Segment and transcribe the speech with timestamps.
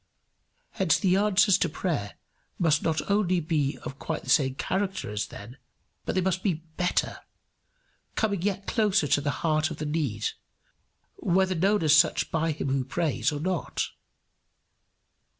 [0.71, 2.15] Hence the answers to prayer
[2.57, 5.57] must not only not be of quite the same character as then,
[6.05, 7.19] but they must be better,
[8.15, 10.29] coming yet closer to the heart of the need,
[11.17, 13.89] whether known as such by him who prays, or not.